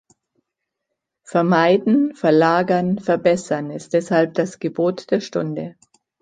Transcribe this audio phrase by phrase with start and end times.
[1.23, 5.75] Vermeiden, verlagern, verbessern ist deshalb das Gebot der Stunde.